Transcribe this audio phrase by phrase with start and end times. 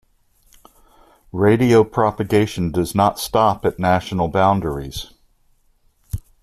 [1.31, 5.13] Radio propagation does not stop at national boundaries.